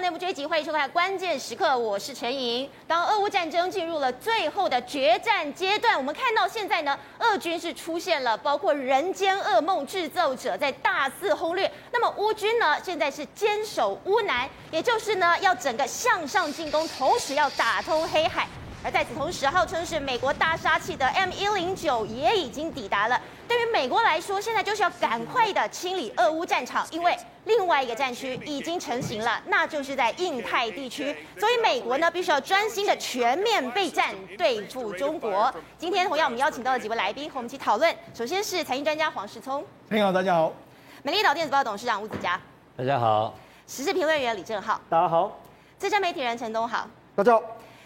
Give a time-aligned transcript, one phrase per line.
[0.00, 2.70] 内部追击，欢迎收看《关键时刻》，我是陈莹。
[2.86, 18.46] 当俄乌战争进入了最后的决战阶段，我们看到现在呢，俄军是出现了包括人间噩梦制造者在大肆轰掠，那么乌军呢，现在是坚守乌南，也就是呢要整个向上进攻，同时要打通黑海。
[18.84, 23.20] 而在此同时，号称是美国大杀器的 M 一零九也已经抵达了。
[23.48, 27.16] 对于美国来说，现在就是要赶快的清理俄乌战场，因为
[27.46, 31.16] 另外一个战区已经成型了，那就是在印太地区。
[31.38, 35.52] 所以美国呢，必须要专心的全面备战，对付中国。
[35.78, 37.96] 今天同样我们邀请到了几位来宾和我们一起讨论。
[38.12, 40.52] 首先是财经专家黄世聪，你好，大家好。
[41.02, 42.38] 美丽岛电子报董事长吴子嘉，
[42.76, 43.34] 大家好。
[43.66, 45.40] 时事评论员李正浩，大家好。
[45.78, 46.86] 资深媒体人陈东豪，
[47.16, 47.42] 大家好。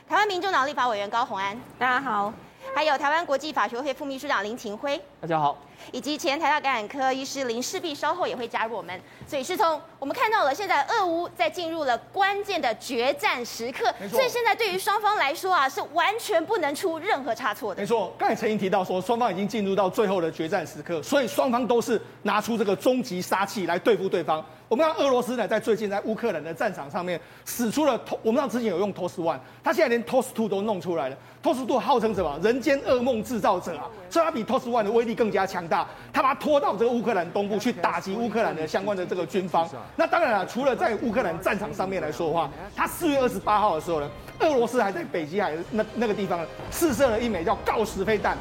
[0.09, 2.33] 台湾民众党立法委员高虹安，大家好；
[2.75, 5.57] 还有台湾国际法学会副秘书长林廷辉，大家好；
[5.93, 9.01] 以及前台大感染科医师林世璧，稍后也会加入我们。
[9.25, 17.81] 所以，世聪，我们看到了现在俄乌在进入了关键的决战时刻，所以现在对于双方来说啊，是完全不能出任何差错的。
[17.81, 24.45] 没错，刚才曾经提到说，双方已经进入到最后的决战时刻，所以双方都是拿出这个终极杀器来对付对方。
[24.67, 27.93] 我们看俄罗斯呢，在最近在乌克兰的战场上面使出了，
[28.25, 31.17] 我们知道之前有用 TOS One，他现在连 TOS Two 都弄出来了。
[31.45, 32.41] TOS Two 号称什么？
[32.43, 35.89] 人间噩梦制造者啊，所以它比 TOS One 的威力更加强大。
[36.13, 39.67] 他把它拖到这个乌克兰东部去打击乌克兰的相关的这个军方。
[39.97, 48.37] 那当然了，除了在乌克兰战场上面来说的话，他四月二十八号的时候呢，俄罗斯还在北极海那那个地方呢试射了一枚叫锆石飞弹。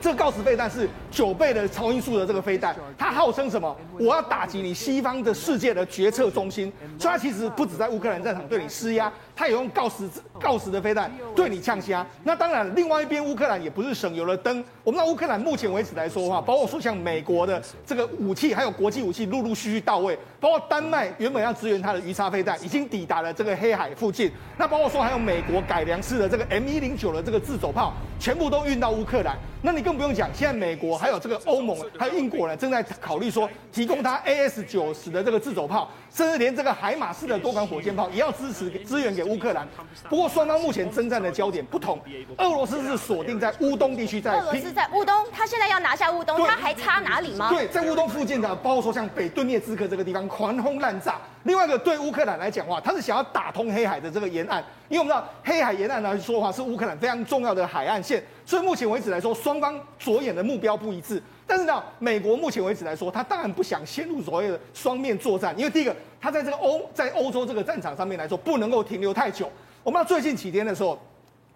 [0.00, 3.74] 这个锆石飞弹是九倍的超音速的这个飞弹，它号称什么？
[3.98, 9.10] 我要打击你西方的世界的决策中心，所以它其实不止在乌克兰战场对你施压。
[9.36, 10.08] 他也用锆石
[10.40, 12.06] 锆石的飞弹对你呛虾。
[12.22, 14.64] 那当然，另外一边乌克兰也不是省油的灯。
[14.82, 20.18] 我们知道乌克兰目前为止来说的话，包括说像美国的这个武器，还有国际武器陆陆续续到位。
[20.40, 24.30] 包括丹麦原本要支援它的鱼叉飞弹，已经抵达了这个黑海附近。
[24.58, 29.36] 那包括说还有美国改良式的这个 M 一零九的这个自走炮，全部都运到乌克兰。
[29.62, 39.23] 那你更不用讲，现在美国还有这个欧盟还有英国呢，正在考虑说提供它 AS 九十的这个自走炮，甚至连这个海马式的多管火箭炮也要支持支援给。
[39.24, 39.66] 乌克兰，
[40.08, 42.00] 不过双方目前征战的焦点不同。
[42.38, 47.50] 俄罗斯是锁定在乌东地区，在俄罗斯在乌东，他现在要拿下乌东，他还差哪里吗？
[47.50, 51.16] 对，在乌东附近的，包括说像北顿涅茨克这个地方狂轰滥炸。
[51.44, 61.22] 另外一个对乌克兰来讲的话，他是想要打通黑海的这个沿岸，因为我们知道黑海沿岸来说的话是乌克兰非常重要的海岸线，所以目前为止来说，双方着眼的目标不一致。
[61.46, 69.50] 但是呢，美国目前为止来说，他当然不想陷入所谓的双面作战，因为第一个，他在这个欧在欧洲这个战场上面来说，不能够停留太久。
[69.82, 70.98] 我们到最近几天的时候，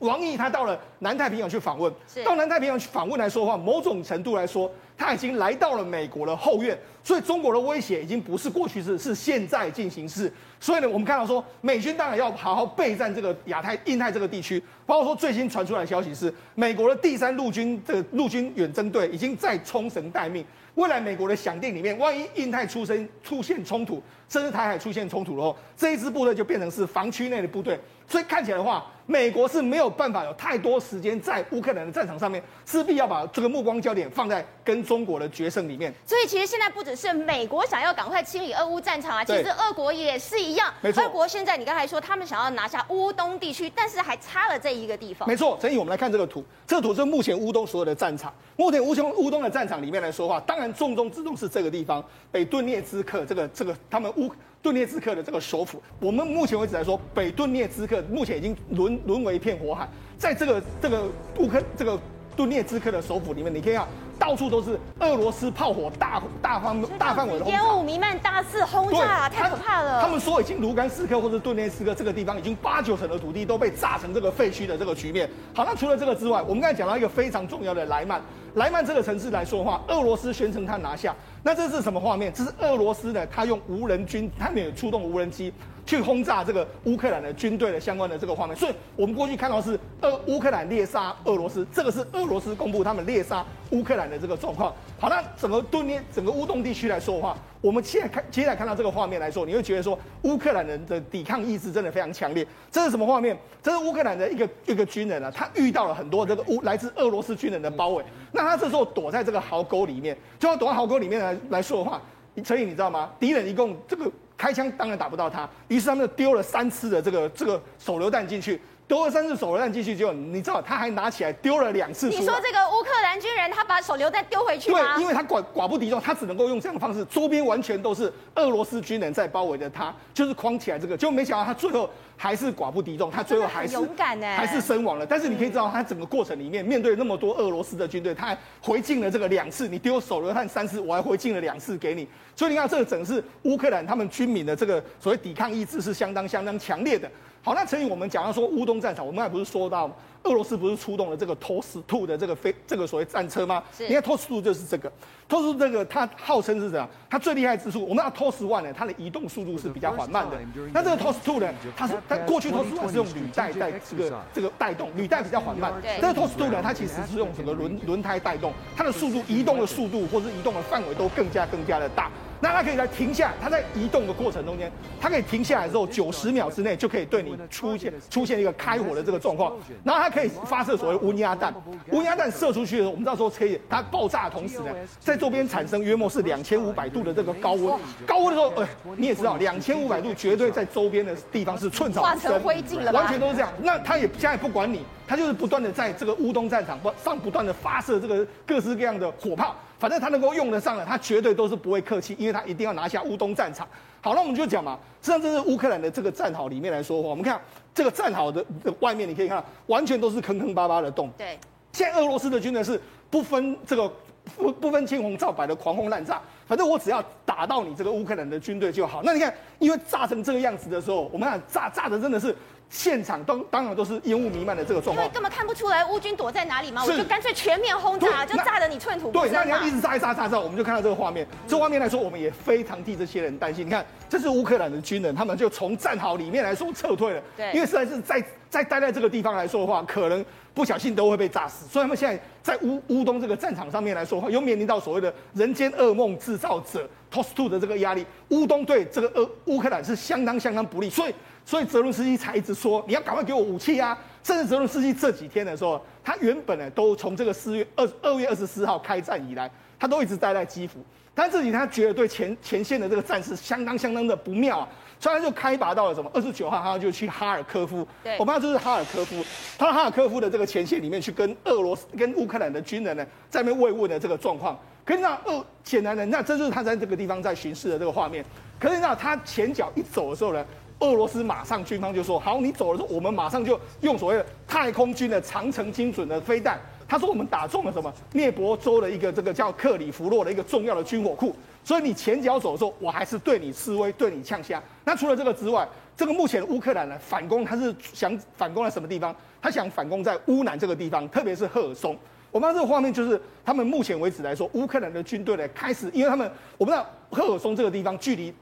[0.01, 1.93] 王毅他到了南太平洋去访问，
[2.25, 10.33] 到南太平洋去访问来说的话，某种程度来说，他已经来到了美国的后院，所以中国的威胁已经不是过去式，是现在进行式。
[10.61, 14.63] 所以呢，我们看到说，美军当然要好好备战这个亚太、印太这个地区。
[14.87, 20.45] 包括说最新传出来的消息是，美国的第三陆军这个陆军远征队已经在冲绳待命。
[20.77, 27.77] 未来美国的想定里面，万一印太出生出现冲突，甚至台海出现冲突的话，这一支部队就变成是防区内的部队。
[28.09, 35.93] 所以看起来的话，美国是没有办法有太多时间在乌克兰的战场上面，势必要把这个目光焦点放在跟中国的决胜里面。
[36.07, 40.73] 所以其实现在不只是美国想要赶快清理俄乌战场啊，其实俄国也是一样。
[40.81, 45.29] 没错，俄国现在你刚才说他们想要拿下乌东地区，但是还差了这一个地方。
[45.29, 48.33] 没错，所以我们来看这个图，这个图是目前乌东所有的战场。
[48.57, 52.03] 目前乌东乌东的战场里面来说的话，当然重中之重是这个地方，
[52.33, 54.33] 北顿涅茨克这个这个他们乌。
[54.69, 59.89] 顿涅茨克的这个首府，我们目前为止来说，北顿涅茨克目前已经沦沦为一片火海。
[60.19, 61.09] 在这个这个
[61.39, 61.99] 乌克这个
[62.39, 63.85] 顿涅茨克的首府里面，你可以看
[64.17, 70.01] 到处都是俄罗斯炮火大大方大范围的烟雾弥漫、大肆轰炸，太可怕了。
[70.01, 75.29] 他们说已经卢甘斯克或者顿涅茨克这个地方，已经八九成的土地都被炸成这个废墟的这个局面。
[75.53, 78.23] 好，那除了这个之外，我们刚才讲到一个非常重要的莱曼。
[78.55, 81.13] 莱曼这个城市来说的话，俄罗斯宣称他拿下，
[81.43, 82.33] 那这是什么画面？
[82.33, 85.53] 这是俄罗斯呢，他用无人军，他们有出动无人机
[85.89, 88.55] 去轰炸这个乌克兰的军队的相关的这个画面。
[88.55, 94.71] 所以我们过去看到是俄乌克兰猎杀俄罗斯，这个是俄罗斯公布他们猎杀乌克兰的这个状况。
[95.01, 102.47] 好，那整个顿涅整个乌东地区来说的话，我们现在看接下来看到这个画面来说，你会觉得说乌克兰人的抵抗意志真的非常强烈。
[102.71, 103.35] 这是什么画面？
[103.63, 108.05] 这是乌克兰的一个一个军人啊，他遇到了很多这个乌来自俄罗斯军人的包围。
[108.31, 112.03] 那他这时候躲在这个壕沟里面，就要躲在壕沟里面来来说的话，
[112.45, 113.11] 陈颖你知道吗？
[113.19, 118.59] 敌人一共这个开枪当然打不到他，于是他们就丢了三次的这个这个手榴弹进去。
[118.89, 122.09] 丢了三次手榴弹进去之后，你知道他还拿起来丢了两次。
[122.09, 124.97] 你说这个乌克兰军人他把手榴弹丢回去吗？
[124.97, 135.05] 对，因为他寡寡不敌众，他只能够用这样的方式，周边完全都是俄罗斯军人在包围着他，就是框起来这个，就没想到他最后还是寡不敌众，他最后还是勇敢呢，还是身亡了。
[135.05, 142.09] 但是你可以知道，他整个过程里面面对那么多俄罗斯的军队，他还回敬了这个两次，你丢手榴弹三次，我还回敬了两次给你。
[142.35, 147.07] 所以你看，这个整是乌克兰他们军民的这个所谓抵抗意志是相当相当强烈的。
[147.43, 149.91] 好，那陈宇，我们讲到说乌东战场，我们还不是说到
[150.25, 153.63] 俄罗斯不是出动了这个 TOS t o 的这个飞这个所谓战车吗？
[153.75, 153.87] 是。
[153.89, 154.91] 你看 TOS t o 就是这个
[155.29, 156.87] ，TOS t o 这个它号称是怎样？
[157.09, 160.37] 它最厉害之处，我们要 TOS one 呢，它的移动速度是比较缓慢的。
[160.73, 165.73] 那这个 TOS t o 呢，它是它过去 TOS 1是用履带带这个这个带动，履带比较缓慢。
[165.81, 165.99] 对。
[166.01, 172.11] 这个 TOS t o 呢，它其实是用整个轮轮胎带动，它的速度移动的速度或者移动的范围都更加更加的大。
[172.41, 174.71] 那它可以来停下，它在移动的过程中间，
[175.01, 179.57] 它可以停下来之后，九十秒之内就可以对你出现出现一个开火的这个状况。
[179.85, 181.53] 然后它可以发射所谓温压弹，
[181.91, 184.67] 温压弹射出去的时候，我们到时候可以它爆炸的同时呢，
[185.01, 187.75] 在周边产生约莫是两千五百度的这个高温。
[188.07, 193.53] 高温的时候，呃，你也知道，两千五百度绝对在周边的地方是寸草不生，灰烬了，完全都是这样。
[193.63, 199.57] 那它也现在不管你，它就是不断的在这个乌东战场上不断的发射这个各式各样的火炮。
[199.79, 203.67] 反正他能够用得上的，他绝对都是不会客气，因为他一定要拿下乌东战场。
[204.01, 207.41] 好，那我们就讲嘛，实际上这是乌克兰的这个战壕里面来说的话，我们看
[207.75, 208.45] 这个战壕的
[208.81, 211.11] 外面，你可以看到完全都是坑坑巴巴的洞。
[211.17, 211.39] 对，
[211.73, 212.81] 现在俄罗斯的军队是
[213.11, 213.91] 不分这个
[214.37, 219.03] 不不分青红皂白的狂轰滥炸，反正我只要打到你这个乌克兰的军队就好。
[219.03, 222.35] 那你看，因为炸成这个样子的时候，我们看炸炸的真的是。
[222.71, 229.31] 现场都当然都是烟雾弥漫的这个状况，因为根本看不出来乌军躲在哪里嘛，我就干脆全面轰炸，就炸得你寸土不生。
[229.31, 231.27] 对，那你要一直炸一炸炸炸，我们就看到这个画面。
[231.47, 233.67] 这画面来说，我们也非常替这些人担心。
[233.67, 237.23] 你看，这是乌克兰的军人，他们就从战壕里面来说撤退了。
[237.39, 240.25] 对，因为实在是在在待在这个地方来说的话，可能
[240.55, 241.67] 不小心都会被炸死。
[241.67, 248.05] 所以他们现在在乌乌东这个战场上面来说的话，又面临到所谓的人间噩梦制造者 TOS 2的这个压力。
[248.29, 251.15] 乌东对这个俄乌克兰是相当相当不利，所以。
[251.47, 253.97] 所以泽伦斯基才一直说，你要赶快给我武器啊！
[254.23, 260.85] 甚至泽伦斯基这几天的时候，他原本呢都从这个四月二二月二十四号开战以来，他都一直待在基辅。
[261.15, 264.69] 但这几天他觉得对前前线的这个战事相当相当的不妙啊，
[265.01, 267.87] 所以他就开拔到了什么二十九号，他就去哈尔科夫。
[268.03, 269.25] 对，我们知道这是哈尔科夫，
[269.57, 274.59] 他到哈尔科夫的这个前线里面去跟俄罗斯、跟乌克兰的军人呢，在那边慰问的这个状况。
[274.85, 278.25] 可是那俄显然呢，那这就是他在这个地方在巡视的这个画面。
[278.59, 280.45] 可是那他前脚一走的时候呢？
[280.81, 287.93] 俄罗斯马上军方就说：“好，你走的时候，我们马上就用所谓的太空军的长程精准的飞弹。”他说：“我们打中了什么？
[288.13, 291.35] 涅伯州的一个这个叫克里夫洛的一个重要的军火库。
[291.69, 294.59] 所以你前脚走的时候，我还是对你示威，对你呛下。
[294.87, 299.15] 那除了这个之外，这个目前乌克兰呢反攻，他是想反攻在什么地方？
[299.43, 301.95] 他想反攻在乌南这个地方，特别是赫尔松。
[302.31, 306.27] 我们看这个画面，就是他们目前为止来说，乌克兰的军队呢开始，因为他们
[306.57, 308.33] 我不知道赫尔松这个地方距离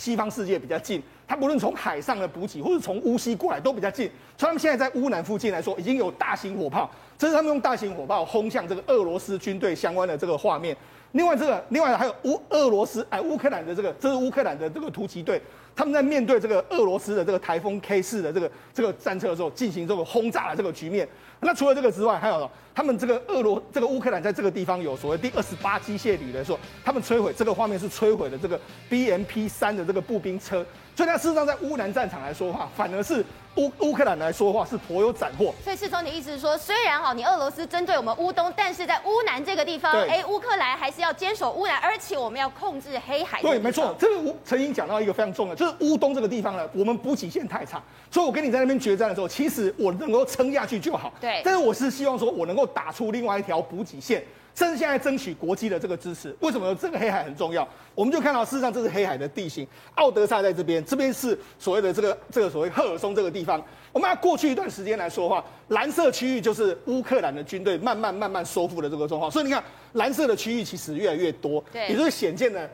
[0.00, 10.76] 西方世界比较近。”他不论从海上的补给，或者从乌西过来都比较近，所以他们现在在乌南附近来说，已经有大型火炮，这是他们用大型火炮轰向这个俄罗斯军队相关的这个画面。
[11.14, 15.40] 另外，这个另外还有乌俄罗斯哎乌克兰的这个，这是乌克兰的这个突击队，
[15.74, 21.08] 他们在面对这个俄罗斯的这个台风 K 四的这个这个战车的时候，进行这个轰炸的这个局面。
[21.38, 28.60] 那除了这个之外，还有他们这个俄罗这个乌克兰在这个地方有所谓第二十八机械旅的时候，他们摧毁这个画面是摧毁了这个
[28.90, 30.64] BMP 三的这个步兵车。
[30.96, 33.24] 所以，它事实上在乌南战场来说的话，反而是
[33.56, 35.52] 乌乌克兰来说的话是颇有斩获。
[35.64, 43.42] 所以，世聪，你意思是说，虽然哈你俄罗斯针对我们乌东，但是在乌南这个地方，哎，乌克兰还是要坚守乌南，而且我们要控制黑海。
[43.42, 51.12] 对，没错，这个乌陈英讲到一个非常重要，就是乌东这个地方呢，我们补给线太差，所以我跟你在那边决战的时候，其实我能够撑下去就好。
[51.20, 54.22] 对，但是我是希望说我能够打出另外一条补给线。
[54.54, 57.68] 甚至现在争取国际的这个支持，为什么这个黑海很重要？
[57.92, 59.66] 我们就看到，事实上这是黑海的地形，
[59.96, 63.60] 奥德萨在这边，这边是所谓的这个这个所谓赫尔松这个地方。
[63.90, 69.28] 我们要过去一段时间来说的话，蓝色区域就是乌克兰的军队慢慢慢慢收复的这个状况。
[69.28, 69.60] 所以你看，
[69.94, 72.68] 蓝色的区域其实越来越多，对，也就是显见呢，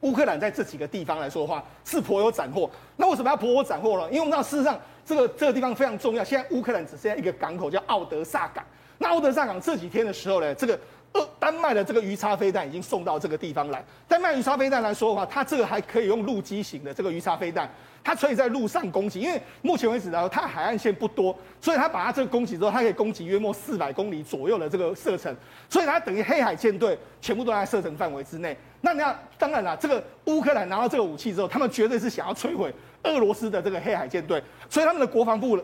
[0.00, 2.70] 乌克兰在这几个地方来说的话是颇有斩获。
[2.96, 4.06] 那为什么要颇有斩获呢？
[4.10, 6.22] 因为我们知道，事实上这个这个地方非常重要。
[6.22, 8.64] 现在乌克兰只剩下一个港口叫奥德萨港。
[8.98, 10.78] 那奥德萨港这几天的时候呢，这个。
[11.10, 13.82] 呃，丹麦的这个鱼叉飞弹已经送到这个地方来。
[14.06, 17.66] 丹麦鱼叉飞弹来说的话，它这个还可以用陆基型的这个鱼叉飞弹，
[18.04, 19.20] 它可以在陆上攻击。
[19.20, 25.34] 因为目前为止呢，它海岸线不多，所以它把它这个攻击之后，它可以攻击约莫四百公里左右的这个射程，
[25.70, 28.54] 所以它等于黑海舰队全部都在射程范围之内。
[28.80, 32.72] 那你要当然了，这个乌克兰拿到这个武器之后，他们绝对是想要摧毁
[33.04, 35.58] 俄罗斯的这个黑海舰队，所以他们的国防部。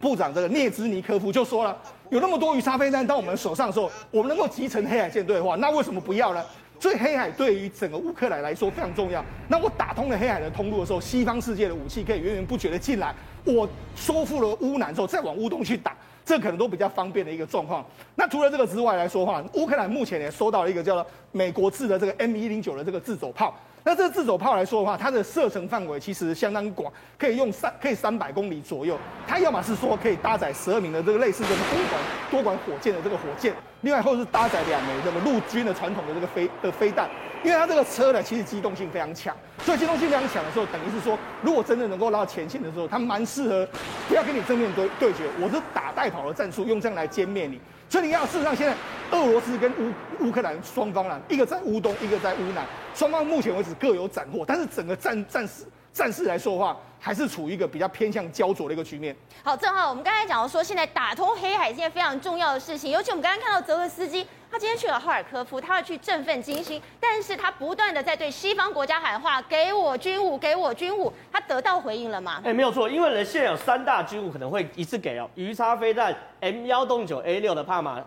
[0.00, 1.74] 部长这个涅兹尼科夫就说了，
[2.10, 6.44] 有那么多鱼叉飞弹到我们手上的时候，我们能够集成黑海舰队的话，那为什么不要呢？
[6.78, 9.24] 所以黑海对于整个乌克兰来说非常重要。
[9.48, 13.14] 那我打通了黑海的通路的时候，西方世界的武器可以源源不绝的进来。
[13.44, 17.84] 我收复了乌南之后，再往乌东去打，这可能都比较方便的一个状况。
[18.14, 23.54] 那除了这个之外来说话，乌克兰目前也收到了一个叫做美国制的这个 M 一零九的这个自走炮。
[23.86, 28.98] 那这个自走炮来说的话，它的射程范围其实相当广，可以用三可以三百公里左右。
[29.26, 37.10] 它要么是说可以搭载十二名的这个类似这个多管多管火箭的这个火箭，另外或者是搭载两枚这个陆军的传统的这个飞的飞弹。
[37.44, 43.68] 因为它这个车呢，其实机动性非常强，所以机动性非常强的时候，等于是说，如果真的能够拉到前线的时候，它蛮适合
[44.08, 47.60] 不要跟你正面对对决，我是打带跑的战术，用这样来歼灭你。
[47.94, 48.74] 所以你看，事实上现在
[49.16, 49.92] 俄罗斯跟乌
[50.26, 59.14] 乌克兰双方呢，一个在乌东，一个在乌南，双方目前为止各有斩获，但是整个战战事战事来说的话，还是处于一个比较偏向焦灼的一个局面。
[59.44, 64.26] 好，正好我们刚才讲到说，现在打通黑海是件非常重要的事情，尤其我们刚刚看到泽伦斯基。
[64.54, 72.40] 他今天去了哈尔科夫，他要去振奋军心，但是他不断的在对西方国家喊话，给我军武，给我军武，他得到回应了吗？
[72.44, 78.00] 哎，没有错，因为呢，现在有三大军武可能会一次给哦，鱼叉飞弹、M 幺洞九 A 六的帕马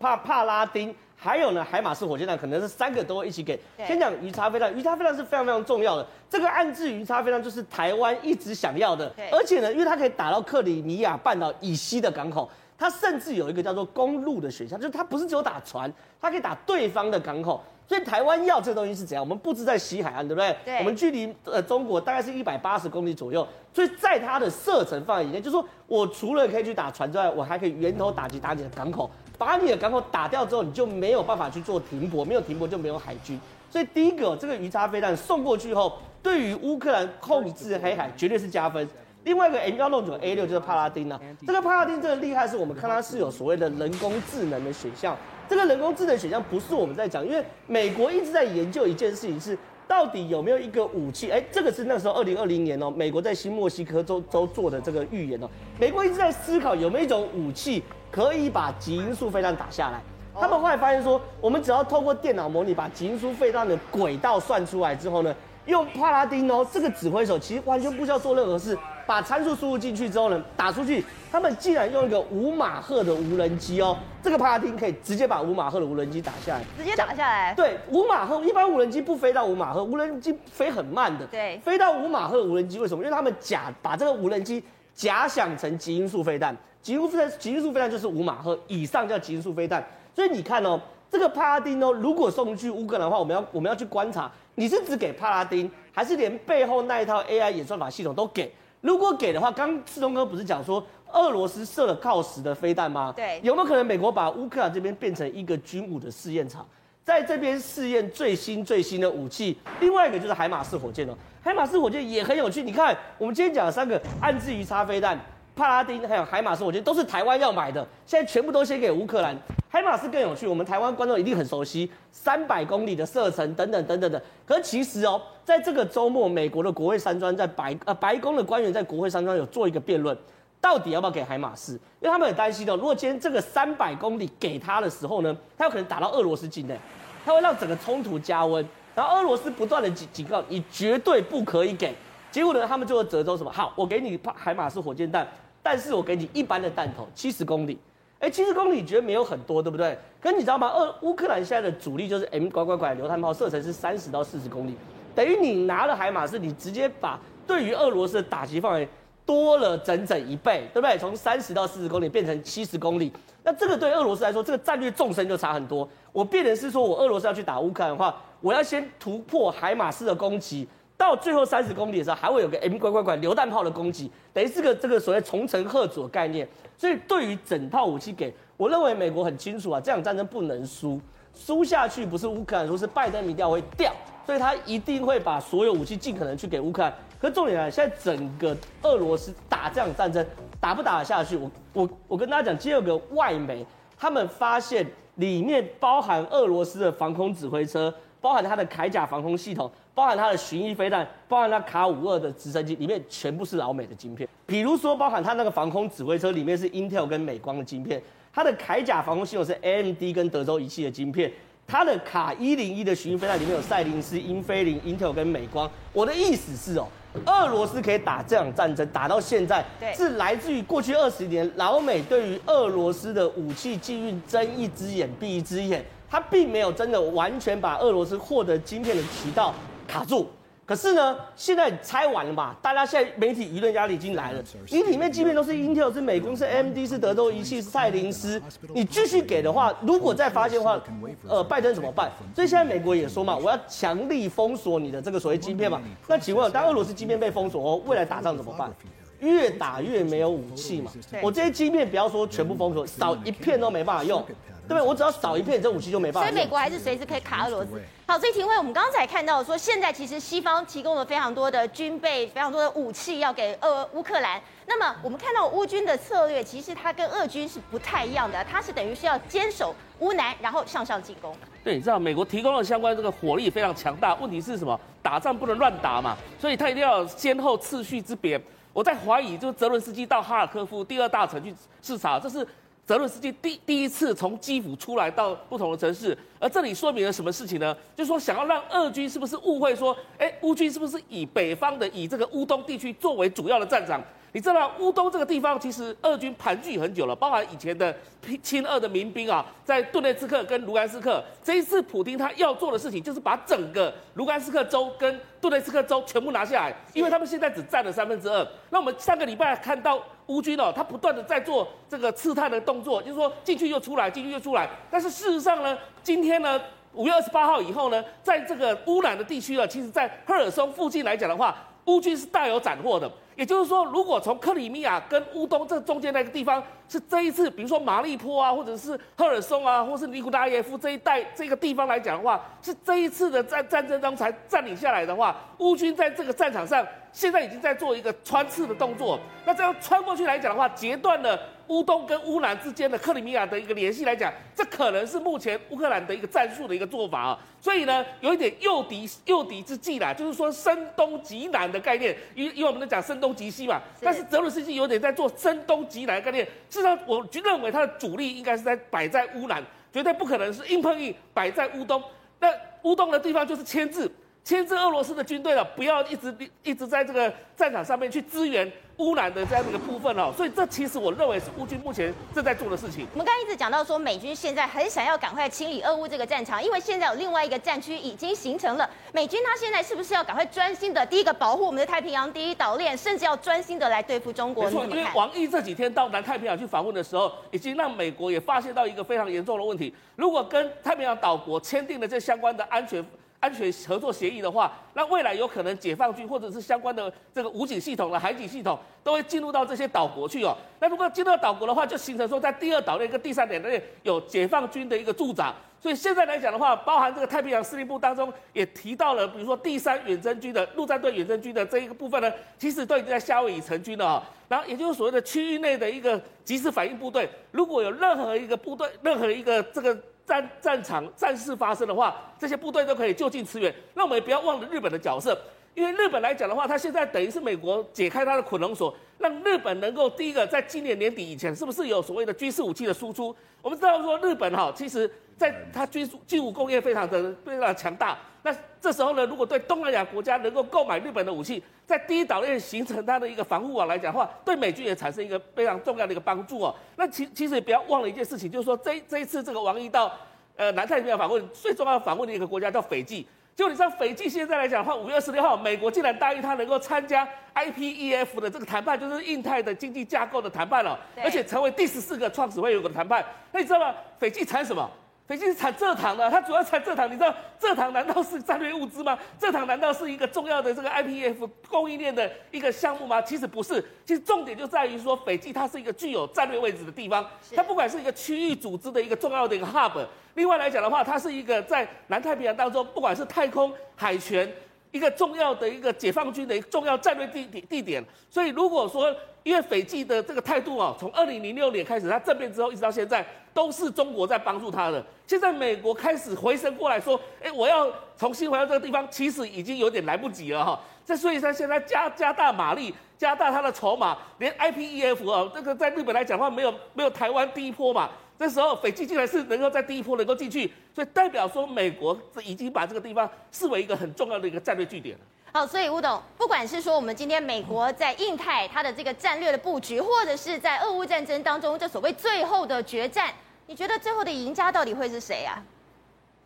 [0.00, 3.56] 帕帕拉丁，还有呢海马斯火箭弹，可能是三个都会一起给。
[3.86, 12.50] 先讲鱼叉飞弹，鱼叉飞弹是非常非常重要的，这个暗制鱼叉飞弹就是台湾一直想要的，而且呢，因为它可以打到克里米亚半岛以西的港口。
[12.82, 15.88] 它甚至有一个叫做公路的选项，就是它不是只有打船，
[16.20, 17.62] 它可以打对方的港口。
[17.86, 19.22] 所以台湾要这个东西是怎样？
[19.22, 20.56] 我们布置在西海岸，对不对？
[20.64, 20.78] 对。
[20.78, 29.08] 我们距离呃中国大概是一百八十公里左右，所以在它的射程范围以内，就是说我除了可以去打船之外，我还可以源头打击打你的港口，
[29.38, 33.38] 把你的港口打掉之后，你就没有办法去做停泊，没有停泊就没有海军。
[33.70, 38.88] 所以第一个，这个鱼叉飞弹送过去后，对于乌克兰控制黑海绝对是加分。
[39.24, 45.16] 另外一个 M 幺六九 A 六就是帕拉丁啊，这个帕拉丁这个厉害是我们看它是有所谓的人工智能的选项，
[45.48, 55.48] 这个人工智能选项不是我们在讲，因为美国一直在研究一件事情是到底有没有一个武器，哎，这个是那时候二零二零年哦，美国在新墨西哥州州做的这个预言哦，
[55.78, 60.02] 美国一直在思考有没有一种武器可以把极音速飞弹打下来，
[60.34, 65.32] 他们后来发现说，我们只要透过电脑模拟把极音速飞弹的轨道算出来之后呢，
[65.66, 68.76] 用帕拉丁哦，这个指挥手其实完全不需要做任何事。
[69.06, 77.54] 把参数输入进去之后呢，打出去，他们竟然用一个五马赫的无人机哦，这个帕拉丁可以直接把五马赫的无人机打下来，直接打下来。
[77.54, 81.26] 对，五马赫一般无人机不飞到五马赫，无人机飞很慢的。
[81.26, 83.04] 对，飞到五马赫的无人机为什么？
[83.04, 84.62] 因为他们假把这个无人机
[84.94, 89.84] 假想成极音速飞弹，极音速飞极音速飞弹就是五马赫以上叫极音速飞弹。
[90.14, 90.80] 所以你看哦，
[91.10, 98.52] 这个帕拉丁哦，如果送去乌克兰的话，我们要我们要去观察，你是只给帕拉丁，还是连背后那一套 AI 演算法系统都给？
[98.82, 103.12] 如果给的话，刚刚世忠哥不是讲说俄罗斯射了靠实的飞弹吗？
[103.16, 106.66] 对，有没有可能美国把乌克兰这边变成一个军武的试验场，
[107.04, 109.56] 在这边试验最新最新的武器？
[109.78, 112.60] 另外一个就是海马斯火箭哦，海马斯火箭也很有趣。
[112.60, 115.18] 你看，我们今天讲了三个暗自鱼叉飞弹。
[115.54, 119.36] 帕拉丁还有海马斯，我觉得都是台湾要买的，现在全部都先给乌克兰。
[119.68, 124.22] 海马斯更有趣，我们台湾观众一定很熟悉，三百公里的射程等等等等的。
[124.46, 130.16] 可是其实哦，在这个周末，美国的国会山庄在白呃白宫的官员在国会山庄有做一个辩论，
[130.60, 131.72] 到底要不要给海马斯？
[132.00, 136.78] 因为他们很担心哦，如果今天这个三百公里给他的时候呢，他有可能打到俄罗斯境内，
[137.24, 138.66] 他会让整个冲突加温。
[138.94, 141.94] 然后俄罗斯不断的警警告你绝对不可以给，
[142.32, 143.52] 结果呢，他们就会折中什么？
[143.52, 145.24] 好，我给你海马斯火箭弹。
[145.64, 147.78] 但是我给你一般的弹头，七十公里，
[148.18, 149.96] 哎，七十公里觉得没有很多，对不对？
[150.20, 150.66] 可你知道吗？
[150.70, 154.74] 俄乌克兰现在的主力就是 M 拐拐拐榴弹炮，射程是三十到四十公里，
[155.14, 158.88] 等于你拿了海马斯，你直接把对于俄罗斯的打击范围
[159.24, 160.98] 多了整整一倍，对不对？
[160.98, 163.12] 从三十到四十公里变成七十公里，
[163.44, 165.88] 那这个对俄罗斯来说，这个战略纵深就差很多。
[166.10, 170.66] 我变成是说我俄罗斯要去打乌克兰的话，我要先突破海马斯的攻击。
[171.02, 176.48] 到最后三十公里的时候，还会有个 M 拐拐拐榴弹炮的攻击，等于是个这个所谓重层吓阻的概念。
[176.78, 181.00] 所以对于整套武器给，我认为美国很清楚啊，这场战争不能输，
[181.34, 183.92] 输下去不是乌克兰输，是拜登民调会掉，
[184.24, 186.94] 所以他一定会把所有武器尽可能去给乌克兰。
[187.20, 190.24] 可重点来，现在整个俄罗斯打这场战争
[190.60, 191.36] 打不打得下去？
[191.36, 193.66] 我我我跟大家讲，今天有个外媒，
[193.98, 199.68] 他们发现里面包含俄罗斯的防空指挥车，包含它的铠甲防空系统。
[199.94, 204.28] 包含它的巡弋飞弹，包含它卡五二的直升机，里面全部是老美的晶片。
[204.46, 211.30] 比如说，包含它那个防空指挥车里面是 Intel 跟美光的晶片，它的铠甲防空系统是 AMD 跟德州仪器的晶片，
[211.66, 215.70] 它的卡一零一的巡弋飞弹里面有赛灵思、英飞凌、Intel 跟美光。
[215.92, 216.86] 我的意思是哦，
[217.26, 229.54] 俄罗斯可以打这场战争打到现在，对是来自于过去二十年老美对于俄罗斯的武器禁运睁一只眼闭一只眼，他并没有真的完全把俄罗斯获得晶片的渠道
[229.92, 230.26] 卡住。
[230.64, 232.54] 可是呢，现在拆完了嘛？
[232.62, 234.42] 大家现在媒体舆论压力已经来了。
[234.70, 238.40] 你里面即便都是 Intel，是美光，是 AMD，是德州仪器，是赛灵思，
[238.72, 240.80] 你继续给的话，如果再发现的话，
[241.28, 242.10] 呃，拜登怎么办？
[242.34, 245.82] 所以现在美国也说嘛，我要强力封锁你的这个所谓晶片嘛。
[246.06, 248.70] 那请问，当俄罗斯晶片被封锁后，未来打仗怎么办？
[249.18, 250.90] 越打越没有武器嘛。
[251.20, 254.24] 我这些晶片不要说全部封锁，少一片都没办法用。
[254.68, 254.82] 对不对？
[254.82, 256.28] 我只要少一片，这武器就没办法。
[256.28, 257.80] 所以美国还是随时可以卡俄罗斯。
[258.06, 264.40] 好，所以廷辉，我们刚才看到说，现在其实西方提供了非常多的军备、非常多的武器要给俄乌克兰。
[264.66, 271.34] 那么我们看到乌军的策略，其实它跟俄军是不太一样的，它是等于是要坚守乌南，然后向上进攻。
[271.64, 274.78] 对，你知道美国提供了相关这个火力非常强大，问题是什么？
[275.02, 278.40] 打仗不能乱打嘛，所以他一定要先后次序之别。
[278.72, 282.46] 我在怀疑，就是泽伦斯基到哈尔科夫第二大城去视察，这是。
[282.84, 287.76] 泽伦斯基第第一次从基辅出来到不同的城市，而这里说明了什么事情呢？
[287.94, 294.02] 就是说想要让俄军是不是误会说，哎，乌军是不是以北方的以这个乌东地区作为主要的战场？
[294.32, 297.94] 你知道乌东这个地方其实俄军盘踞很久了，包含以前的
[298.42, 301.22] 亲俄的民兵啊，在顿涅茨克跟卢甘斯克。
[301.44, 308.46] 这一次普丁他要做的事情就是把整个卢甘斯克州跟顿涅茨克州全部拿下来，因为他们现在只占了三分之二。
[308.70, 310.02] 那我们上个礼拜看到。
[310.28, 314.70] 乌军哦，他不断的在做这个刺探的动作，就是说进去又出来，进去又出来。
[314.88, 316.58] 但是事实上呢，今天呢，
[316.94, 321.54] 五月二十八号以后呢，在这个乌南的地区啊，其实在赫尔松附近来讲的话，
[321.86, 323.10] 乌军是大有斩获的。
[323.36, 326.62] 也就是说，如果从克里米亚跟乌东这中间那个地方
[326.92, 339.18] 是这一次，比如说马利坡啊，或者是赫尔松啊，或是尼古拉耶夫这一带这个地方来讲的话，是这一次的战战争中才占领下来的话，乌军在这个战场上现在已经在做一个穿刺的动作。
[339.46, 341.38] 那这样穿过去来讲的话，截断了。
[341.68, 347.38] 乌东跟乌南之间的克里米亚的一个联系来讲，这可能是目前乌克兰的一个战术的一个做法啊。
[347.58, 352.14] 所以呢，有一点诱敌诱敌之计啦，就是说声东击南的概念。
[352.34, 356.46] 因因为我们在讲声东击西嘛，但是泽伦斯基有点在做声东击南的概念。
[356.68, 362.02] 是那，我就认为它的主力应该是在摆在乌兰，绝对不可能是硬碰硬摆在乌东。
[362.38, 362.48] 那
[362.82, 364.10] 乌东的地方就是签字。
[364.44, 373.06] 牵制俄罗斯的军队了，不要一直一直在这个战场上面去支援乌兰的这样的一个部分哦，所以这其实我认为是乌军目前正在做的事情。
[373.12, 378.88] 我们刚刚一直讲到说，美军现在很想要赶快清理俄乌这个战场，因为现在有另外一个战区已经形成了。
[379.12, 384.64] 美军他现在是不是要赶快专心的，第一个保护我们的太平洋第一岛链，甚至要专心的来对付中国？
[384.64, 393.04] 没错，因为王毅这几天到南太平洋去访问的时候，已经让美国也发现到一个非常严重的问题：如果跟太平洋岛国签订了这相关的安全。
[393.42, 400.56] 安全合作协议的话，那未来有可能解放军或者是相关的这个武警系统的海警系统都会进入到这些岛国去哦。
[400.78, 405.52] 那如果进入到岛国的话，就形成说在第二岛链跟第三岛链有解放军的一个驻扎。
[405.80, 414.22] 所以现在来讲的话，包含这个太平洋司令部当中也提到了，比如说第三远征军的陆战队远征军的这一个部分呢，其实都已经在夏威夷成军了啊。
[414.48, 419.98] 然后也就是所谓的区域内的一个即时反应部队，如果有任何一个部队，任何一个这个。
[420.26, 423.74] 战战场战事发生的话，这些部队都可以就近驰援。
[423.94, 425.36] 那我们也不要忘了日本的角色，
[425.74, 433.34] 因为日本来讲的话，它现在等于是美国解开它的捆龙锁，让日本能够第一个在今年年底以前，是不是有所谓的军事武器的输出？
[433.60, 438.18] 我们知道说日本哈，其实在它军军武工业非常的非常强大。
[438.42, 446.74] 那这时候呢，如果对东南亚国家能够购买日本的武器，在第一岛链形成它的一个防护网来讲的话，对美军也产生一个非常重要的一个帮助哦。
[446.96, 450.12] 那其其实也不要忘了一件事情，就是说这这一次这个王毅到
[450.56, 453.26] 呃南太平洋访问，最重要访问的一个国家叫斐济。
[453.54, 463.22] 就你知道斐济现在来讲的话，五月二十六号，美国竟然答应他能够参加 IPEF 的这个谈判，就是印太的经济架构的谈判了，而且成为第十四个创始会员国的谈判。
[463.52, 463.94] 那你知道吗？
[464.18, 464.90] 斐济产什么？
[465.26, 467.06] 斐济是产蔗糖的，它主要产蔗糖。
[467.08, 469.18] 你知道蔗糖难道是战略物资吗？
[469.40, 473.22] 蔗糖难道是一个重要的这个 IPF 供应链的一个项目吗？
[473.22, 480.04] 其实不是，其实重点就在于说，斐济它是一个具有战略位置的地方，它不管是一个区域组织的一个重要的一个 hub，
[480.34, 484.52] 另外来讲的话，它是一个在南太平洋当中，不管是太空、海权，
[484.92, 495.04] 一个重要的一个解放军的一个重要战略地地地点，所以如果说因为斐济的这个态度啊，从二零零六年开始他政变之后一直到现在，都是中国在帮助他的。
[495.26, 500.80] 现在美国开始回神过来说，哎，我要重新回到这个地方，其实已经有点来不及了哈。
[501.04, 508.08] 这所以他现在加加大马力，加大他的筹码，连 IPEF 啊，这个在日本来讲的话，没有没有台湾第一波嘛。
[508.38, 515.16] 这时候斐济竟然是能够在第一波能够进去，所以代表说美国是已经把这个地方视为一个很重要的一个战略据点。
[515.52, 523.32] 好，所以吴董，不管是说我们今天美国在印太它的这个战略的布局，或者是在俄乌战争当中这所谓最后的决战，
[523.66, 525.62] 你觉得最后的赢家到底会是谁啊？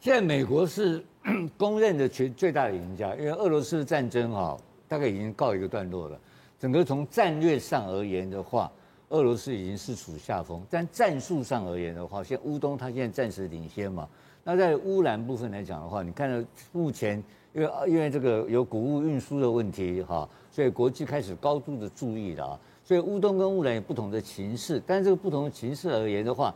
[0.06, 1.02] 现在美国是
[1.58, 6.16] 公认的全最大的赢家，因为俄罗斯的战争哈，大概已经告一个段落了。
[6.60, 8.70] 整个从战略上而言的话，
[9.08, 14.08] 俄罗斯已经是处下风，但战术上而言的话，现在乌东它现在暂时领先嘛。
[14.44, 17.20] 那在乌兰部分来讲的话，你看到目前。
[17.52, 22.60] 因为因为这个有谷物运输的问题哈，所以国际开始高度的注意了啊。
[22.84, 26.54] 所以乌东跟乌兰有不同的情势，但这个不同的情势而言的话，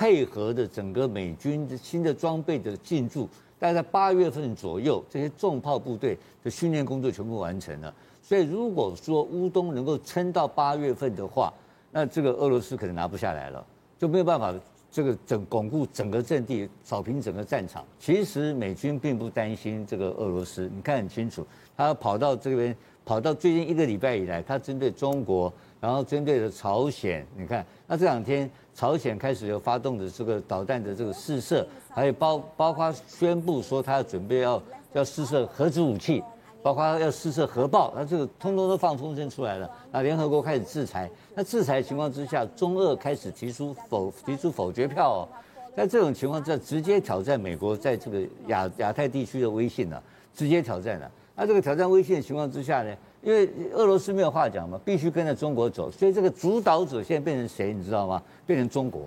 [0.00, 7.94] 配合的整个美军的新的装备的进驻，大概在八月份左右，这些重炮部队的训练工作全部完成了。
[8.22, 11.52] 所以如果说乌东能够撑到八月份的话，
[11.92, 13.62] 那这个俄罗斯可能拿不下来了，
[13.98, 14.54] 就没有办法。
[14.92, 17.84] 这个整巩固整个阵地，扫平整个战场。
[18.00, 34.62] 其实美军并不担心这个俄罗斯，你看很清楚，他跑到这边，跑到最近一个礼拜以来，他针对中国，然后针对的朝鲜，你看，那这两天朝鲜开始有发动的这个导弹的这个试射，还有包包括宣布说他要准备要
[34.94, 36.22] 要试射核子武器。
[36.62, 39.70] 包括要试射核爆，那这个通通都放风声出来了。
[39.90, 45.28] 那联合国开始制裁，那制裁情况之下，中俄开始提出否提出否决票哦。
[45.74, 50.02] 在这种情况之下，直接挑战美国在这个亚亚太地区的威信了，
[50.34, 51.10] 直接挑战了。
[51.34, 58.22] 那这个挑战威信的情况之下呢，因为俄罗斯没有话讲嘛，必须跟着中国走，所以这个主导者现在变成谁，你知道吗？
[58.46, 59.02] 变成中国。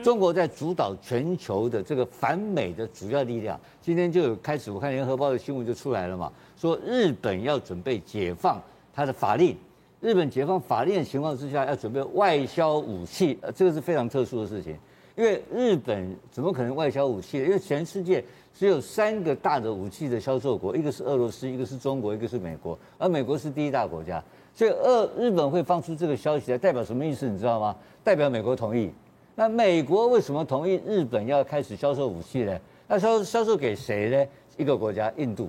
[0.00, 8.62] 中国在主导全球的这个反美的主要力量，今天就有开始，我看联合报的新闻就出来了嘛，说日本要准备解放
[8.94, 9.56] 它的法令，
[10.00, 14.76] 日本解放法令的情况之下，要准备外销武器，呃，这个是非常特殊的事情，
[15.14, 17.38] 因为日本怎么可能外销武器？
[17.38, 24.22] 因为全世界只有三个大的武器的销售国，一个是俄罗斯，一个是中国，一个是美国，而美国是第一大国家，
[24.54, 27.26] 所以俄日本会放出这个消息来，代表什么意思？
[27.28, 27.76] 你知道吗？
[28.02, 28.90] 代表美国同意。
[29.34, 32.58] 那美国为什么同意日本要开始销售武器呢？
[32.88, 34.26] 那销销售给谁呢？
[34.58, 35.48] 一个国家，印度，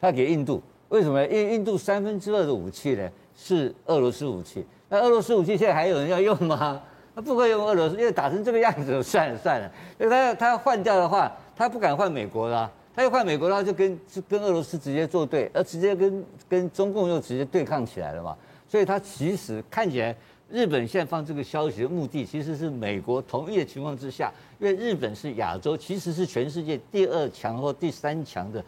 [0.00, 1.24] 他给印度，为什么？
[1.26, 4.64] 因为印度三分之二的武器呢是俄罗斯武器。
[4.88, 6.82] 那俄罗斯武器现在还有人要用吗？
[7.14, 9.70] 他不会用俄罗斯，因为打成这个样子，算了算了。
[9.98, 12.70] 因为他要他要换掉的话，他不敢换美国啦。
[12.94, 18.36] 他要换美国的话，就跟就跟俄罗斯直接作对，而直接跟跟中共又直接对抗起来了嘛。
[18.68, 20.14] 所以他其实看起来。
[20.50, 28.62] 日本现在放这个消息的目的，其实是美国同意的情况之下，因为日本是亚洲，其实是全世界第二强或第三强的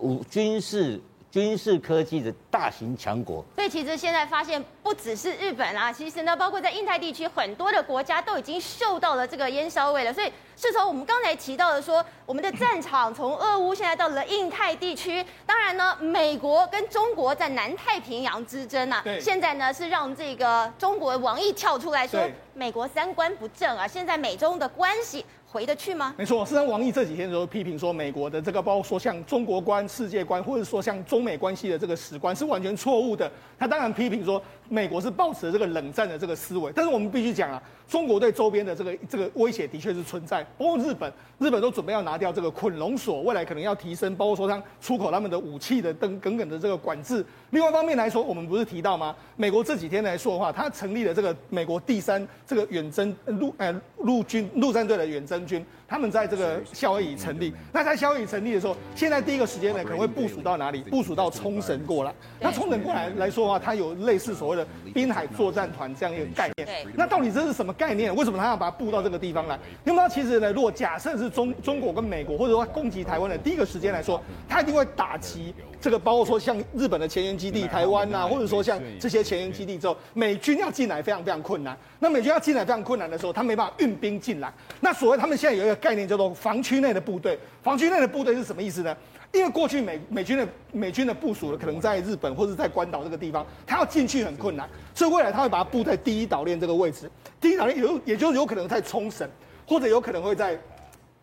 [0.00, 0.98] 武军事。
[1.36, 10.10] 军事科技的大型强国，所以其实现在发现不只是日本啊，其实呢，包括在印太地区很多的国家都已经嗅到了这个烟硝味了。
[10.10, 25.22] 所以是从我们刚才提到的说，我们的战场从俄乌现在到了印太地区，当然呢，美国跟中国在南太平洋之争啊，对现在呢是让这个中国王毅跳出来说，美国三观不正啊，现在美中的关系。
[25.56, 26.14] 回得去吗？
[26.18, 33.30] 没错，实际上王毅这几天都批评说，美国的这个包括说像中国观、世界观，或者说像中美关系的这个史观是完全错误的。
[33.58, 36.72] 他当然批评说，美国是抱持这个冷战的这个思维。
[36.74, 40.42] 但是我们必须讲啊，中国对周边的这个这个威胁的确是存在。
[40.58, 47.24] 包括日本，日本都准备要拿掉这个捆龙锁，未来可能要提升，包括说像出口他们的武器的等等等的这个管制。
[47.50, 49.14] 另外一方面来说，我们不是提到吗？
[49.36, 57.52] 美国这几天来说的话，他成立了这个美国第三这个远征陆呃陆军陆战队的远征军，他们在这个夏威夷成立。
[57.72, 60.80] 那在夏威夷成立的时候，现在第一个时间呢，可能会部署到哪里？
[60.80, 62.12] 部署到冲绳过来。
[62.40, 66.68] 那冲绳过来来说的话，它有类似所谓的滨海作战团这样一个概念。
[66.94, 68.14] 那到底这是什么概念？
[68.16, 69.58] 为什么他要把它布到这个地方来？
[69.84, 81.76] 因为其实呢，如果假设是中中国跟美国，或者说攻击台湾的第一个时间来说，他一定会打击这个，包括说像日本的前沿基地台湾呐，或者说像这些前沿基地之后，美军要进来非常非常困难。
[81.98, 84.52] 那美军要进来非常困难的时候，他没办法运兵进来。
[84.80, 87.38] 那所谓他们现在有一个概念叫做防区内的部队。
[87.62, 88.96] 防区内的部队是什么意思呢？
[89.36, 97.10] 因为过去美美军的美军的部署呢，可能在日本或者在关岛这个地方，他要进去很困难，所以未来他会把它布在第一岛链这个位置。
[97.40, 99.28] 第一岛链有也就有可能在冲绳，
[99.66, 100.58] 或者有可能会在。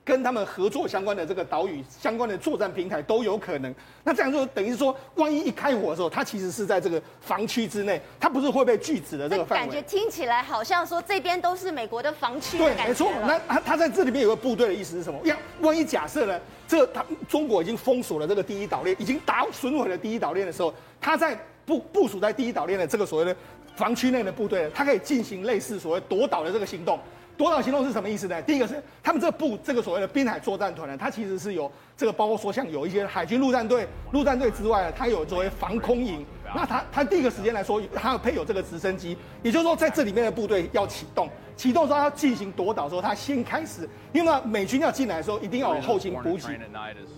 [0.05, 3.73] 跟他们合作相关的这个岛屿相关的作战平台都有可能。
[4.03, 9.65] 那这样就等于说，万一一开火的时候，它其实是在这个防区之内，它不是会被拒止的这个范围。
[9.65, 12.57] 感觉听起来好像说这边都是美国的防区。
[12.57, 13.11] 对，没错。
[13.21, 15.19] 那他他在这里面有个部队的意思是什么？
[15.25, 23.33] 呀，万一假设呢，这个他中国已经封锁了这个第一岛链，已经打损毁了第一岛链的时候，他在部部署在第一岛链的这个所谓的
[23.77, 26.99] 防区内的部队，它可以进行类似所谓夺岛的这个行动。
[27.37, 28.41] 夺岛行动是什么意思呢？
[28.43, 36.25] 第一个是他们这个部这个所谓的滨海作战团呢，它其实是有这个包括说像有一些海军陆战队、陆战队之外呢，它有作为防空营。
[36.55, 41.27] 那它它第一个时间来说，它要配有这个直升机，也就是说在这里面的部队要启动。
[41.55, 46.59] 启动之后，要进行夺岛的时候，它先开始，因为呢，美军要进来的时候，一定要有后勤补给，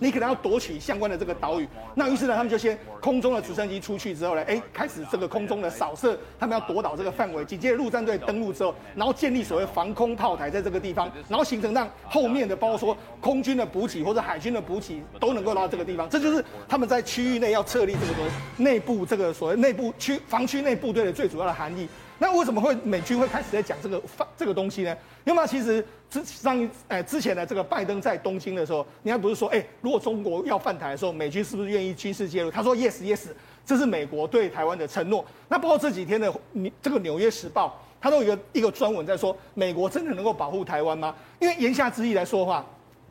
[0.00, 1.68] 你可能要夺取相关的这个岛屿。
[1.94, 7.44] 那于是呢，他们就先空中的直升机出去之后呢，哎，开始这个空中的扫射，他们要夺岛这个范围。
[7.44, 16.08] 紧接着陆战队登陆之后，然后建立所谓防空炮台在这个地方，然后形成让后面的包括说空军的补给或者海军的补给都能够到这个地方。
[16.08, 21.86] 这就是他们在区域内要设立这个所谓内部这个所谓内部区防区内部队的最主要的含义。
[22.18, 24.96] 那为什么会美军会开始在讲这个发这个东西呢？
[25.26, 32.50] 因为嘛，其实之上一哎之前的这个拜登在东京的时候，人家不是说哎，如果中国要犯台的时候，美军是不是愿意军事介入？
[32.50, 33.26] 他说 yes yes，
[33.64, 35.24] 这是美国对台湾的承诺。
[35.48, 37.66] 那包括这几天的你这个《纽约时报》，
[38.00, 41.12] 他都有一个一个专文在说，美国真的能够保护台湾吗？
[41.40, 42.64] 因为言下之意来说的话，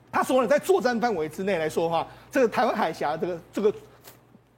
[0.10, 3.74] 他说了，在作战范围之内来说的话，这个台湾海峡这个这个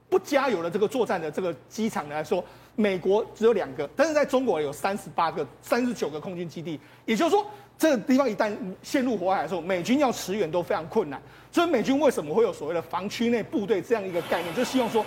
[0.08, 2.44] 不加油的这个作战的这个机场来说。
[2.80, 7.44] 美国只有两个，但是在中国有三十八个、三十九个空军基地，也就是说，
[7.76, 11.20] 这个地方一旦陷入火海的时候，美军要驰援都非常困难。
[11.50, 14.54] 所以美军为什么会有所谓的防区内部队这样一个概念？
[14.54, 15.04] 就希望说，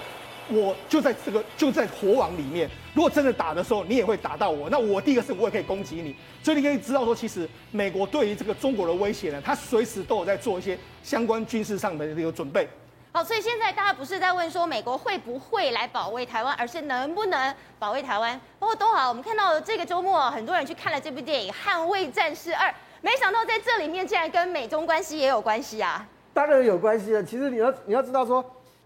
[0.50, 6.14] 我就在这个就在火网里面，如果真的打的时候，你也会打到我，那我第一个是我也可以攻击你。
[6.44, 12.68] 所以你可以知道说，其实美国对于这个中国的威胁呢，他随时都有在做一些相关军事上的这个准备。
[13.14, 18.40] 好，所以现在大家不是在问说美国会不会来保卫台湾，而是能不能保卫台湾。
[18.58, 22.70] 包括都好，我们看到这个周末很多人去看了这部电影《捍卫战士二》，
[23.02, 26.08] 没想到在这里面竟然跟美中关系也有关系啊！
[26.34, 27.22] 当然有关系了。
[27.22, 28.40] 其实你要你要知道说，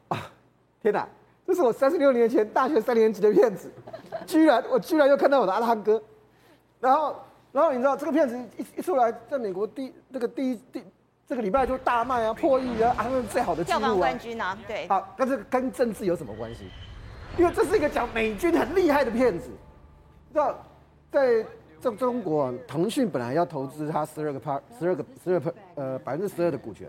[0.07, 0.17] 啊，
[0.81, 1.07] 天哪，
[1.45, 3.71] 这是我三十六年前大学三年级的片子，
[4.25, 6.01] 居然我居然又看到我的阿汤哥，
[6.79, 7.15] 然后
[7.51, 10.83] 然后你知道这个片子一一出来，在美国第那个第一第。
[11.27, 14.87] 这个礼拜就大卖啊，破亿啊，啊，最好的记录啊，票房冠军啊，对。
[14.87, 16.69] 好，那这个跟政治有什么关系？
[17.37, 19.49] 因为这是一个讲美军很厉害的片子。
[20.31, 20.63] 知道，
[21.11, 21.43] 在
[21.79, 25.41] 在中国，腾讯本来要投资他十二个 part，十二个十二
[25.73, 26.87] 呃百分之十二的股权，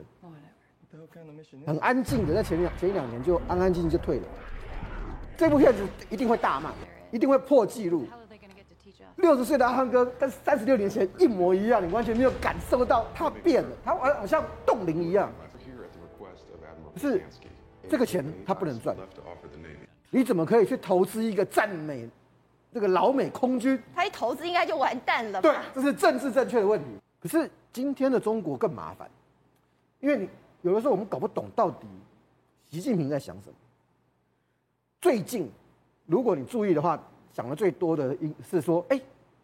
[1.66, 4.26] 很安静的，在前两前一两年就安安静静就退了。
[5.36, 6.70] 这部片子一定会大卖，
[7.10, 8.06] 一定会破纪录。
[9.16, 15.30] 六十岁的阿汤哥跟三十六年前一模一样，你完全没有感受到他变了，他好好像冻龄一样。
[16.94, 17.22] 可是
[17.88, 18.94] 这个钱他不能赚，
[20.10, 22.08] 你怎么可以去投资一个赞美
[22.72, 23.82] 这个老美空军？
[23.94, 25.50] 他一投资应该就完蛋了吧？
[25.50, 26.86] 对，这是政治正确的问题。
[27.18, 29.10] 可是今天的中国更麻烦，
[30.00, 30.28] 因为你
[30.60, 31.86] 有的时候我们搞不懂到底
[32.68, 33.54] 习近平在想什么。
[35.00, 35.50] 最近
[36.04, 37.02] 如果你注意的话。
[37.36, 38.16] 讲的最多的
[38.48, 38.98] 是说，哎，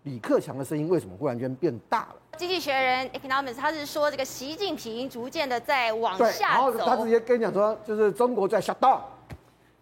[0.05, 2.17] 李克强的声音为什么忽然间变大了？
[2.39, 6.79] 经济学人 Economics 他是说，这个习近平逐渐的在往下走。
[6.79, 8.99] 然后他直接跟你讲说，就是中国在下 down，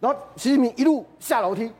[0.00, 1.70] 然后习近平一路下楼梯。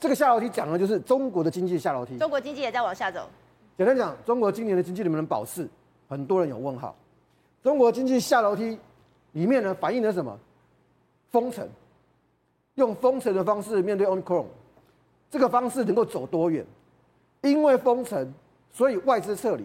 [0.00, 2.16] 这个下楼梯讲的就是中国的经济下楼梯。
[2.16, 3.28] 中国经济也在往下走。
[3.76, 5.68] 简单讲，中国今年的经济能不能保四？
[6.08, 6.96] 很多人有问号。
[7.62, 8.78] 中国经济下楼梯
[9.32, 10.34] 里面呢，反映了什么？
[11.30, 11.68] 封城，
[12.76, 14.46] 用封城的方式面对 Omicron。
[15.30, 16.64] 这个方式能够走多远？
[17.42, 18.32] 因为封城，
[18.70, 19.64] 所以外资撤离。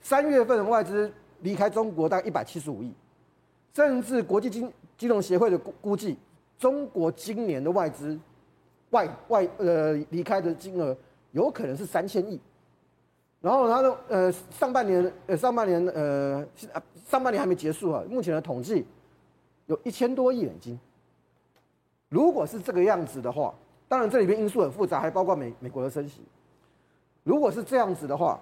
[0.00, 2.92] 三月份的外资离开中国大概一百七十五亿，
[3.74, 6.16] 甚至国际金金融协会的估估计，
[6.58, 8.18] 中国今年的外资
[8.90, 10.96] 外外呃离开的金额
[11.32, 12.40] 有可能是三千亿。
[13.40, 16.46] 然后他的呃上半年呃上半年呃
[17.06, 18.86] 上半年还没结束啊，目前的统计
[19.66, 20.78] 有一千多亿美金。
[22.08, 23.54] 如果是这个样子的话，
[23.90, 26.20] 当然，这里面因素很复杂，还包括美美国的升息。
[27.24, 28.40] 如果是这样子的话，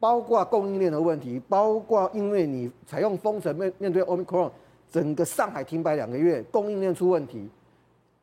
[0.00, 4.50] 包括供应链的问题，包括因为你采用封城面面对 Omicron，
[4.90, 7.48] 整个上海停摆两个月，供应链出问题，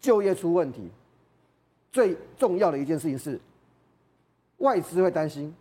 [0.01, 0.91] 就业出问题。
[1.93, 3.39] 最重要的一件事情是，
[4.57, 5.55] 外资会担心，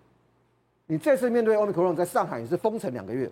[0.88, 3.31] 你这次面对 Omicron 在上海你是封城两个月，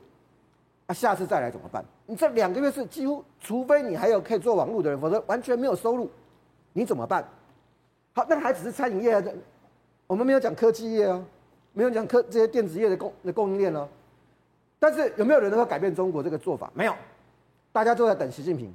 [0.86, 1.84] 啊，下次再来怎么办？
[2.06, 6.08] 你这两个月是几乎，除非你还有可以做网络的人，否则完全没有收入，
[6.72, 7.28] 你怎么办？
[8.14, 9.24] 好，那还只是餐饮业啊，
[10.06, 11.24] 我们没有讲科技业啊，
[11.72, 13.88] 没有讲科这些电子业的供的供应链哦。
[14.78, 16.70] 但是有没有人能够改变中国这个做法？
[16.74, 16.94] 没有，
[17.72, 18.74] 大家都在等习近平，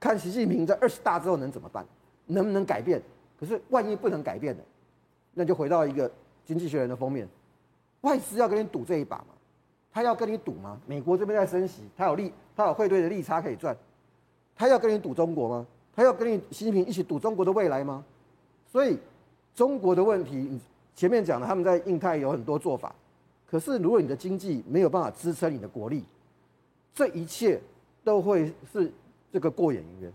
[0.00, 1.86] 看习近平在二十大之后能怎么办，
[2.26, 3.00] 能不能改变？
[3.38, 4.62] 可是万一不能改变呢？
[5.34, 6.10] 那就回到一个
[6.44, 7.28] 经济学人的封面，
[8.00, 9.26] 外资要跟你赌这一把吗？
[9.92, 10.80] 他要跟你赌吗？
[10.86, 13.76] 美国这边在升息，他有利，他有汇兑的利差可以赚，
[14.56, 15.66] 他要跟你赌中国吗？
[15.94, 18.04] 他要跟你习近平一起赌中国的未来吗？
[18.74, 18.98] 所以，
[19.54, 20.58] 中国的问题，
[20.96, 22.92] 前面讲了，他们在印太有很多做法，
[23.48, 26.02] 可是如果你的经济没有办法支撑你的国力，
[26.92, 27.60] 这一切
[28.02, 28.92] 都会是
[29.32, 30.12] 这个过眼云烟。